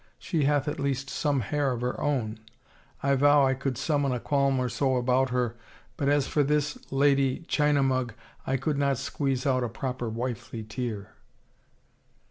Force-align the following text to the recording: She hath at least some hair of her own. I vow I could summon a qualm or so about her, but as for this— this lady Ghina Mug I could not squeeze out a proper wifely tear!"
She 0.17 0.45
hath 0.45 0.67
at 0.67 0.79
least 0.79 1.11
some 1.11 1.41
hair 1.41 1.71
of 1.73 1.81
her 1.81 2.01
own. 2.01 2.39
I 3.03 3.13
vow 3.13 3.45
I 3.45 3.53
could 3.53 3.77
summon 3.77 4.11
a 4.11 4.19
qualm 4.19 4.57
or 4.59 4.67
so 4.67 4.95
about 4.95 5.29
her, 5.29 5.55
but 5.95 6.09
as 6.09 6.25
for 6.25 6.41
this— 6.41 6.73
this 6.73 6.91
lady 6.91 7.45
Ghina 7.47 7.85
Mug 7.85 8.15
I 8.47 8.57
could 8.57 8.79
not 8.79 8.97
squeeze 8.97 9.45
out 9.45 9.63
a 9.63 9.69
proper 9.69 10.09
wifely 10.09 10.63
tear!" 10.63 11.13